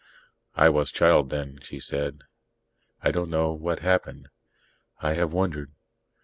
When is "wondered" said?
5.31-5.73